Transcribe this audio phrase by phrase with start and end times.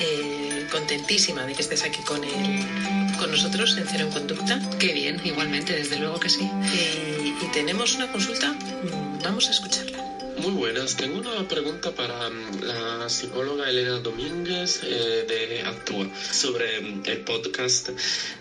[0.00, 4.60] Eh, contentísima de que estés aquí con, el, con nosotros en Cero en Conducta.
[4.78, 6.50] Qué bien, igualmente, desde luego que sí.
[6.74, 8.52] Eh, y tenemos una consulta.
[8.52, 10.03] Mm, Vamos a escucharla.
[10.36, 16.80] Muy buenas, tengo una pregunta para mm, la psicóloga Elena Domínguez eh, de Actúa sobre
[16.80, 17.90] mm, el podcast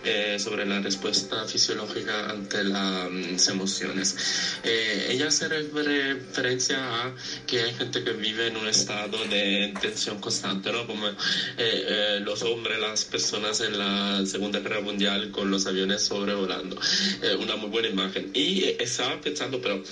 [0.04, 4.16] eh, sobre la respuesta fisiológica ante las emociones.
[4.64, 7.16] Eh, ella hace refer- referencia a
[7.48, 10.86] que hay gente que vive en un estado de tensión constante, ¿no?
[10.88, 11.14] Como eh,
[11.58, 16.76] eh, los hombres, las personas en la Segunda Guerra Mundial con los aviones sobrevolando.
[17.22, 18.32] Eh, una muy buena imagen.
[18.34, 19.84] Y estaba pensando, pero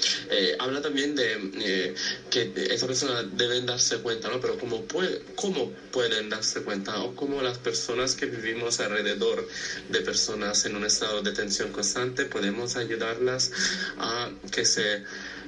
[0.60, 1.96] habla también de eh,
[2.30, 4.40] que esas personas deben darse cuenta, ¿no?
[4.40, 7.02] Pero ¿cómo, puede, ¿cómo pueden darse cuenta?
[7.02, 9.46] O cómo las personas que vivimos alrededor
[9.88, 13.52] de personas en un estado de tensión constante podemos ayudarlas
[13.98, 15.02] a que se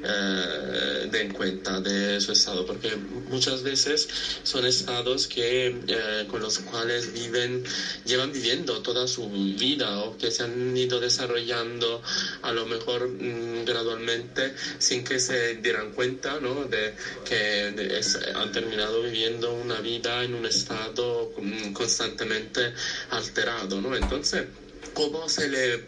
[0.03, 4.07] eh, den cuenta de su estado, porque muchas veces
[4.43, 7.63] son estados que eh, con los cuales viven,
[8.05, 12.01] llevan viviendo toda su vida o que se han ido desarrollando
[12.41, 16.65] a lo mejor mm, gradualmente sin que se dieran cuenta, ¿no?
[16.65, 16.93] De
[17.25, 17.73] que
[18.35, 22.73] han terminado viviendo una vida en un estado mm, constantemente
[23.09, 23.95] alterado, ¿no?
[23.95, 24.45] Entonces
[24.93, 25.79] ¿Cómo se le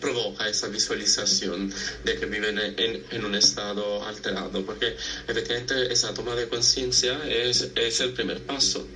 [0.00, 1.70] provoca esa visualización
[2.04, 4.64] de que viven en, en un estado alterado?
[4.64, 4.94] Porque
[5.26, 8.86] efectivamente esa toma de conciencia es, es el primer paso.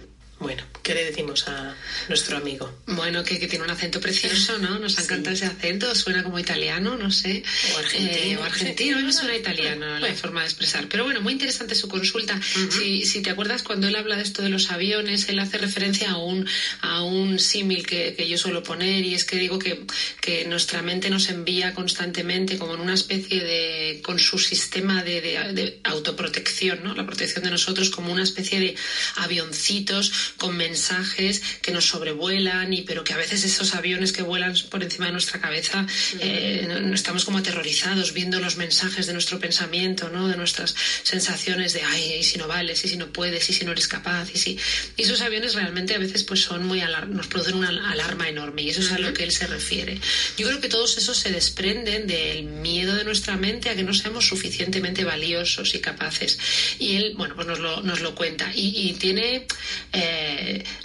[0.47, 1.75] Bueno, ¿qué le decimos a
[2.09, 2.73] nuestro amigo?
[2.87, 4.79] Bueno, que, que tiene un acento precioso, ¿no?
[4.79, 7.43] Nos ha encantado ese acento, suena como italiano, no sé.
[7.75, 10.87] O argentino, Eh, o no argentino, a mí me suena italiano la forma de expresar.
[10.87, 12.41] Pero bueno, muy interesante su consulta.
[12.71, 16.11] si, si te acuerdas, cuando él habla de esto de los aviones, él hace referencia
[16.13, 16.47] a un,
[16.81, 19.81] a un símil que, que yo suelo poner y es que digo que,
[20.21, 25.21] que nuestra mente nos envía constantemente como en una especie de, con su sistema de,
[25.21, 26.95] de- de autoprotección, ¿no?
[26.95, 28.75] La protección de nosotros como una especie de
[29.17, 34.55] avioncitos con mensajes que nos sobrevuelan y pero que a veces esos aviones que vuelan
[34.71, 35.87] por encima de nuestra cabeza
[36.21, 40.29] eh, no- no estamos como aterrorizados viendo los mensajes de nuestro pensamiento, ¿no?
[40.29, 43.65] De nuestras sensaciones de ay, y si no vales, y si no puedes, y si
[43.65, 44.57] no eres capaz, y si
[44.97, 48.63] y esos aviones realmente a veces pues son muy alar- nos producen una alarma enorme
[48.63, 49.99] y eso es a lo que él se refiere.
[50.37, 53.95] Yo creo que todos esos se desprenden del miedo de nuestra mente a que no
[53.95, 56.39] seamos suficientemente valiosos y capaces.
[56.79, 58.53] Y él, bueno, pues nos lo, nos lo cuenta.
[58.55, 59.47] Y, y tiene,
[59.93, 60.26] eh,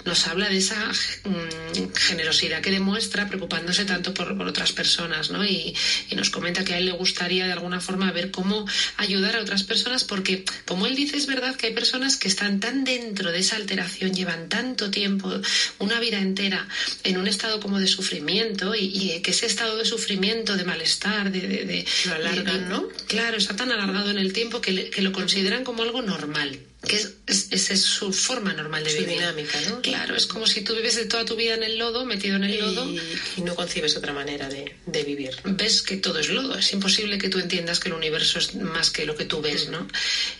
[0.04, 0.90] nos habla de esa
[1.24, 5.44] mm, generosidad que demuestra preocupándose tanto por, por otras personas, ¿no?
[5.44, 5.74] Y,
[6.10, 8.66] y nos comenta que a él le gustaría de alguna forma ver cómo
[8.96, 12.60] ayudar a otras personas, porque como él dice, es verdad que hay personas que están
[12.60, 15.40] tan dentro de esa alteración, llevan tanto tiempo,
[15.78, 16.68] una vida entera,
[17.04, 21.30] en un estado como de sufrimiento, y, y que ese estado de sufrimiento, de malestar,
[21.30, 21.40] de...
[21.40, 22.88] de- de- Lo alargan, de- ¿no?
[23.08, 26.58] Claro, está tan alargado en el tiempo que, le- que lo consideran como algo normal.
[26.86, 29.14] Que es, es- esa es su forma normal de Su vivir.
[29.18, 29.80] dinámica, ¿no?
[29.82, 32.44] Claro, es como si tú vives de toda tu vida en el lodo, metido en
[32.44, 32.90] el lodo.
[32.90, 33.00] Y,
[33.36, 35.36] y no concibes otra manera de, de vivir.
[35.44, 36.58] ves que todo es lodo.
[36.58, 39.68] Es imposible que tú entiendas que el universo es más que lo que tú ves,
[39.68, 39.86] ¿no?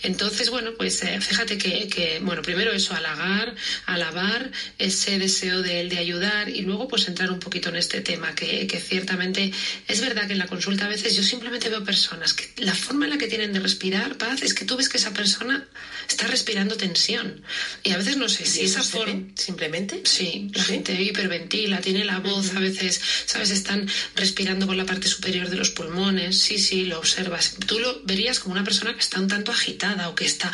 [0.03, 3.55] Entonces, bueno, pues eh, fíjate que, que, bueno, primero eso, halagar,
[3.87, 8.01] alabar ese deseo de él de ayudar y luego pues entrar un poquito en este
[8.01, 9.53] tema, que, que ciertamente
[9.89, 13.05] es verdad que en la consulta a veces yo simplemente veo personas que la forma
[13.05, 15.69] en la que tienen de respirar paz es que tú ves que esa persona
[16.09, 17.43] está respirando tensión.
[17.85, 19.29] Y a veces no sé si ¿Y eso esa forma...
[19.37, 20.03] simplemente?
[20.05, 20.73] Sí, la ¿Sí?
[20.73, 23.51] gente hiperventila, tiene la voz a veces, ¿sabes?
[23.51, 26.39] Están respirando con la parte superior de los pulmones.
[26.41, 27.55] Sí, sí, lo observas.
[27.67, 30.51] Tú lo verías como una persona que está un tanto agitada o que está,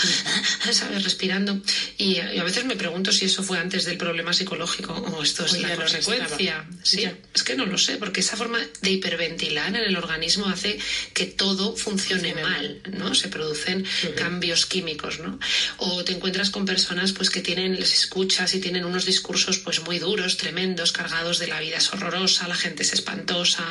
[0.73, 1.03] ¿sabes?
[1.05, 1.61] Respirando.
[1.97, 5.47] Y, y a veces me pregunto si eso fue antes del problema psicológico o esto
[5.47, 6.67] es ya la consecuencia.
[6.83, 7.17] Sí, Ya.
[7.35, 10.79] es que no lo sé, porque esa forma de hiperventilar en el organismo hace
[11.15, 13.15] que todo funcione Funcione mal, ¿no?
[13.15, 13.85] Se producen
[14.17, 15.39] cambios químicos, ¿no?
[15.77, 19.81] O te encuentras con personas pues que tienen, les escuchas y tienen unos discursos pues
[19.81, 23.65] muy duros, tremendos, cargados de la vida es horrorosa, la gente es espantosa,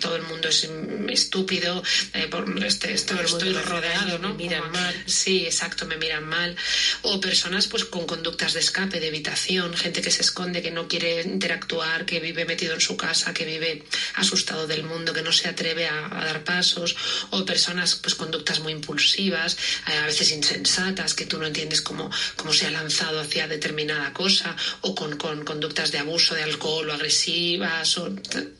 [0.00, 0.68] todo el mundo es
[1.08, 1.82] estúpido,
[2.12, 4.30] eh, por este, estoy, estoy rodeado, ¿no?
[4.30, 4.94] Me miran mal.
[5.06, 6.56] Sí, exacto, me miran mal.
[7.02, 10.88] O personas pues con conductas de escape, de evitación, gente que se esconde, que no
[10.88, 13.84] quiere interactuar, que vive metido en su casa, que vive
[14.14, 16.96] asustado del mundo, que no se atreve a, dar pasos,
[17.30, 19.56] o personas pues conductas muy impulsivas,
[19.88, 24.12] eh, a veces insensatas, que tú no entiendes cómo, cómo se ha lanzado hacia determinada
[24.12, 28.14] cosa, o con, con conductas de abuso de alcohol o agresivas, o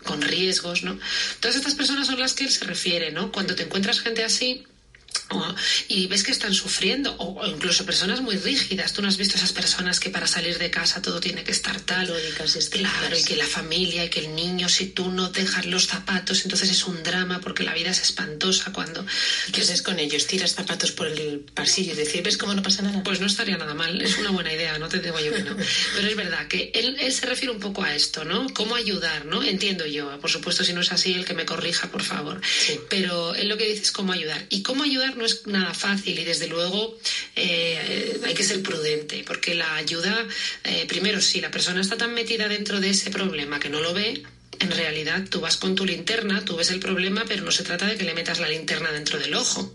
[0.04, 0.98] con riesgos, ¿no?
[1.40, 3.32] Todas estas personas son las que él se refiere, ¿no?
[3.32, 4.64] Cuando te encuentras gente así,
[5.88, 8.92] y ves que están sufriendo, o, incluso personas muy rígidas.
[8.92, 11.80] Tú no has visto esas personas que para salir de casa todo tiene que estar
[11.80, 12.10] tal.
[12.88, 16.44] claro, y que la familia y que el niño, si tú no dejas los zapatos,
[16.44, 19.04] entonces es un drama porque la vida es espantosa cuando.
[19.52, 20.26] ¿Qué haces con ellos?
[20.26, 23.02] ¿Tiras zapatos por el pasillo y decir, ves cómo no pasa nada?
[23.02, 25.56] Pues no estaría nada mal, es una buena idea, no te digo yo que no.
[25.94, 28.46] Pero es verdad que él, él se refiere un poco a esto, ¿no?
[28.54, 29.42] ¿Cómo ayudar, no?
[29.42, 32.40] Entiendo yo, por supuesto, si no es así, el que me corrija, por favor.
[32.88, 34.46] Pero él lo que dice es cómo ayudar.
[34.50, 35.13] ¿Y cómo ayudar?
[35.16, 36.98] No es nada fácil y desde luego
[37.36, 40.26] eh, hay que ser prudente porque la ayuda,
[40.64, 43.94] eh, primero, si la persona está tan metida dentro de ese problema que no lo
[43.94, 44.22] ve,
[44.64, 47.86] en realidad tú vas con tu linterna, tú ves el problema, pero no se trata
[47.86, 49.74] de que le metas la linterna dentro del ojo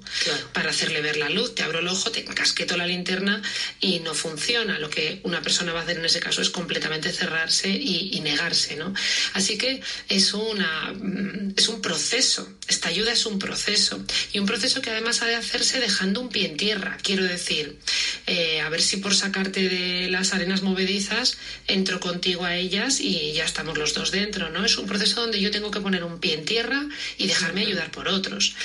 [0.54, 1.56] para hacerle ver la luz.
[1.56, 3.42] Te abro el ojo, te casqueto la linterna
[3.80, 4.80] y no funciona.
[4.80, 8.76] Lo que una persona va a hacer en ese caso es completamente cerrarse y, negarse,
[8.76, 8.94] ¿no?
[9.34, 12.50] Así que es una mm, es un proceso.
[12.68, 14.04] Esta ayuda es un proceso
[14.34, 16.98] y un proceso que además ha de hacerse dejando un pie en tierra.
[17.02, 17.80] Quiero decir,
[18.28, 21.38] eh, a ver si por sacarte de las arenas movedizas
[21.68, 24.66] entro contigo a ellas y ya estamos los dos dentro, ¿no?
[24.66, 26.88] es un proceso donde yo tengo que poner un pie en tierra
[27.18, 28.56] y dejarme ayudar por otros.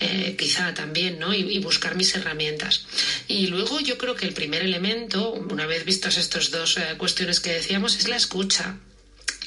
[0.00, 1.34] Eh, quizá también, ¿no?
[1.34, 2.86] Y, buscar mis herramientas.
[3.26, 7.40] Y luego yo creo que el primer elemento, una vez vistas estas dos eh, cuestiones
[7.40, 8.78] que decíamos, es la escucha.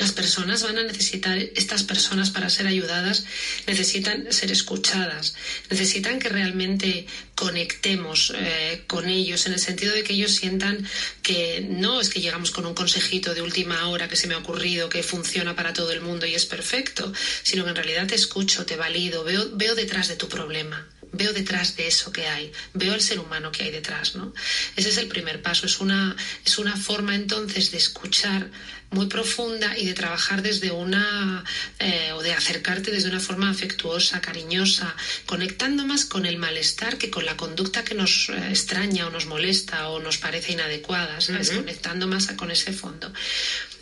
[0.01, 3.23] Las personas van a necesitar, estas personas para ser ayudadas
[3.67, 5.35] necesitan ser escuchadas,
[5.69, 7.05] necesitan que realmente
[7.35, 10.87] conectemos eh, con ellos en el sentido de que ellos sientan
[11.21, 14.39] que no es que llegamos con un consejito de última hora que se me ha
[14.39, 17.13] ocurrido, que funciona para todo el mundo y es perfecto,
[17.43, 21.33] sino que en realidad te escucho, te valido, veo, veo detrás de tu problema veo
[21.33, 24.33] detrás de eso que hay, veo el ser humano que hay detrás, ¿no?
[24.77, 26.15] Ese es el primer paso, es una,
[26.45, 28.49] es una forma entonces de escuchar
[28.91, 31.43] muy profunda y de trabajar desde una
[31.79, 34.95] eh, o de acercarte desde una forma afectuosa, cariñosa,
[35.25, 39.25] conectando más con el malestar que con la conducta que nos eh, extraña o nos
[39.25, 41.51] molesta o nos parece inadecuada, ¿sabes?
[41.51, 43.11] Conectando más con ese fondo.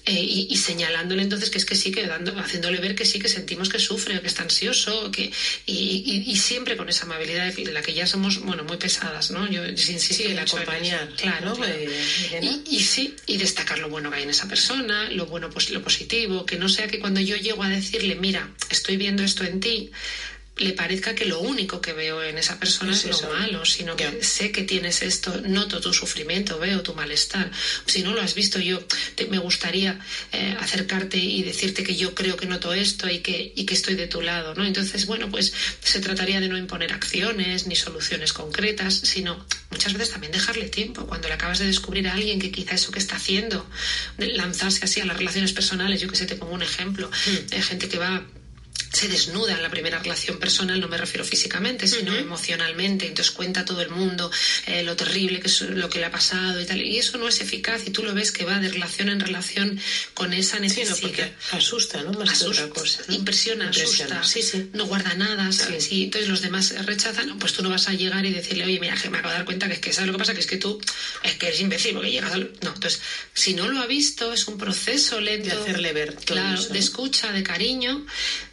[0.06, 3.30] Eh, y, señalándole entonces que es que sí, que dando, haciéndole ver que sí, que
[3.30, 5.32] sentimos que sufre, que está ansioso, que,
[5.68, 9.48] y, siempre con esa amabilidad de la que ya somos, bueno, muy pesadas, ¿no?
[9.48, 11.56] Yo insisto sí, el acompañar, claro.
[12.42, 15.82] y, sí, y destacar lo bueno que hay en esa persona, lo bueno, pues lo
[15.82, 19.60] positivo, que no sea que cuando yo llego a decirle, mira, estoy viendo esto en
[19.60, 19.92] ti,
[20.60, 24.24] le parezca que lo único que veo en esa persona es, lo malo, sino que
[24.24, 27.50] sé que tienes esto, noto tu sufrimiento, veo tu malestar.
[27.86, 28.80] Si no lo has visto, yo
[29.30, 30.00] me gustaría
[30.32, 33.96] eh, acercarte y decirte que yo creo que noto esto y que, y que estoy
[33.96, 34.66] de tu lado, ¿no?
[34.66, 40.12] Entonces, bueno, pues se trataría de no imponer acciones ni soluciones concretas, sino muchas veces
[40.12, 41.08] también dejarle tiempo.
[41.08, 43.66] Cuando le acabas de descubrir a alguien que quizá eso que está haciendo,
[44.18, 47.54] lanzarse así a las relaciones personales, yo que sé, te pongo un ejemplo, mm.
[47.54, 48.26] hay gente que va
[48.92, 53.62] se desnuda en la primera relación personal, no me refiero físicamente, sino emocionalmente, entonces cuenta
[53.62, 54.32] a todo el mundo
[54.66, 57.28] eh, lo terrible que es lo que le ha pasado y tal, y eso no
[57.28, 59.80] es eficaz y tú lo ves que va de relación en relación
[60.14, 60.96] con esa necesidad.
[60.96, 62.14] Sí, porque asusta, ¿no?
[62.14, 63.04] Más asusta, otra cosa.
[63.10, 64.70] Impresiona, asusta, sí, sí.
[64.74, 65.92] no guarda nada, ¿sabes?
[65.92, 68.96] Y entonces los demás rechazan, pues tú no vas a llegar y decirle, oye, mira,
[68.96, 70.34] que me acabo de dar cuenta que es que, ¿sabes lo que pasa?
[70.34, 70.82] Que es que tú,
[71.24, 72.52] es que eres imbécil porque llegas al...
[72.62, 73.02] No, entonces,
[73.34, 75.50] si no lo ha visto, es un proceso lento.
[75.50, 76.16] De hacerle ver.
[76.26, 78.06] claro, de escucha, de cariño,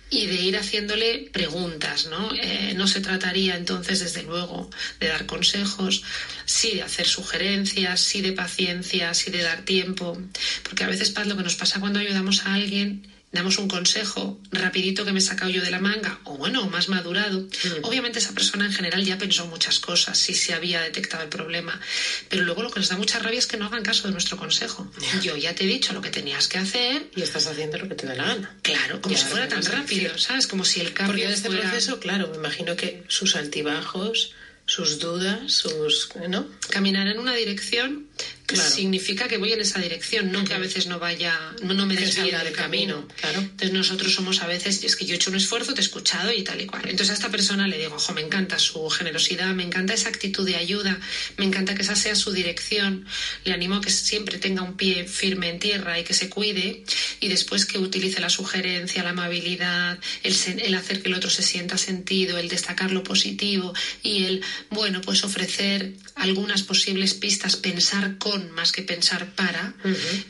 [0.09, 2.33] y de ir haciéndole preguntas, ¿no?
[2.35, 4.71] Eh, no se trataría entonces, desde luego,
[5.01, 6.03] de dar consejos,
[6.45, 10.17] sí de hacer sugerencias, sí de paciencia, sí de dar tiempo,
[10.63, 14.41] porque a veces Paz, lo que nos pasa cuando ayudamos a alguien damos un consejo
[14.51, 17.49] rapidito que me he sacado yo de la manga, o bueno, más madurado, mm.
[17.83, 21.81] obviamente esa persona en general ya pensó muchas cosas, si se había detectado el problema,
[22.29, 24.37] pero luego lo que nos da mucha rabia es que no hagan caso de nuestro
[24.37, 24.91] consejo.
[25.23, 27.11] Yo ya te he dicho lo que tenías que hacer.
[27.15, 28.57] Y estás haciendo lo que te da la gana.
[28.63, 30.47] Claro, como si fuera tan rápido, ¿sabes?
[30.47, 34.35] Como si el cambio Porque en este proceso, claro, me imagino que sus altibajos
[34.67, 36.09] sus dudas, sus...
[36.29, 36.47] ¿no?
[36.71, 38.06] Caminar en una dirección
[38.55, 41.97] significa que voy en esa dirección, no que a veces no vaya, no, no me
[41.97, 43.07] desvíe del camino.
[43.21, 43.41] Claro.
[43.41, 46.33] Entonces nosotros somos a veces, es que yo he hecho un esfuerzo, te he escuchado
[46.33, 46.83] y tal y cual.
[46.85, 50.47] Entonces a esta persona le digo, ojo, me encanta su generosidad, me encanta esa actitud
[50.47, 51.01] de ayuda,
[51.37, 53.07] me encanta que esa sea su dirección,
[53.45, 56.85] le animo a que siempre tenga un pie firme en tierra y que se cuide
[57.21, 61.43] y después que utilice la sugerencia, la amabilidad, el, el hacer que el otro se
[61.43, 68.06] sienta sentido, el destacar lo positivo y el, bueno, pues ofrecer algunas posibles pistas, pensar
[68.19, 69.75] con más que pensar para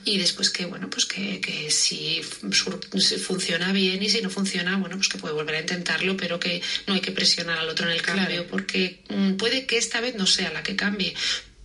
[0.05, 4.97] y después que bueno pues que, que si, funciona bien y si no funciona bueno
[4.97, 7.93] pues que puede volver a intentarlo pero que no hay que presionar al otro en
[7.93, 11.15] el cambio porque mm, puede que esta vez no sea la que cambie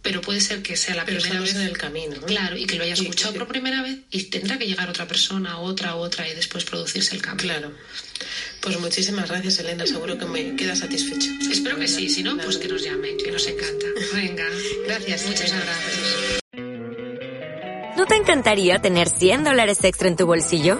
[0.02, 2.84] pero puede ser que sea la primera vez en el camino claro y que lo
[2.84, 6.64] haya escuchado por primera vez y tendrá que llegar otra persona otra otra y después
[6.66, 7.48] producirse el cambio.
[7.48, 7.74] Claro.
[8.62, 9.88] Pues muchísimas gracias Elena.
[9.88, 13.32] Seguro que me queda satisfecho espero que sí si no pues que nos llame que
[13.32, 13.86] nos encanta.
[14.14, 14.46] Venga.
[14.86, 15.26] Gracias.
[15.26, 16.42] Muchas gracias.
[17.98, 20.80] ¿No te encantaría tener 100 dólares extra en tu bolsillo?